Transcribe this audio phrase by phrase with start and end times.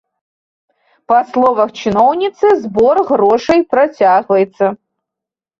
[1.11, 4.65] Па словах чыноўніцы, збор грошай працягваецца.